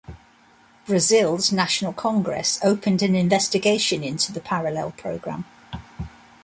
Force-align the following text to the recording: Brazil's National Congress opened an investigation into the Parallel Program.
Brazil's 0.87 1.51
National 1.51 1.93
Congress 1.93 2.57
opened 2.63 3.03
an 3.03 3.13
investigation 3.13 4.03
into 4.03 4.31
the 4.31 4.41
Parallel 4.41 4.93
Program. 4.97 5.45